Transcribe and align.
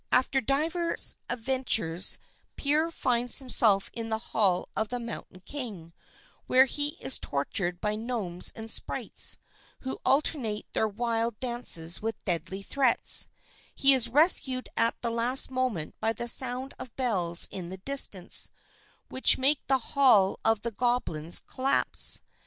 After 0.11 0.41
divers 0.41 1.15
adventures 1.29 2.17
Peer 2.55 2.89
finds 2.89 3.37
himself 3.37 3.91
in 3.93 4.09
the 4.09 4.17
Hall 4.31 4.67
of 4.75 4.87
the 4.89 4.97
Mountain 4.97 5.41
King, 5.41 5.93
where 6.47 6.65
he 6.65 6.97
is 6.99 7.19
tortured 7.19 7.79
by 7.79 7.93
gnomes 7.93 8.51
and 8.55 8.71
sprites, 8.71 9.37
who 9.81 9.99
alternate 10.03 10.65
their 10.73 10.87
wild 10.87 11.39
dances 11.39 12.01
with 12.01 12.25
deadly 12.25 12.63
threats; 12.63 13.27
he 13.75 13.93
is 13.93 14.09
rescued 14.09 14.69
at 14.75 14.99
the 15.03 15.11
last 15.11 15.51
moment 15.51 15.93
by 15.99 16.13
the 16.13 16.27
sound 16.27 16.73
of 16.79 16.95
bells 16.95 17.47
in 17.51 17.69
the 17.69 17.77
distance, 17.77 18.49
which 19.09 19.37
make 19.37 19.59
the 19.67 19.77
hall 19.93 20.35
of 20.43 20.63
the 20.63 20.71
goblins 20.71 21.37
collapse. 21.37 22.21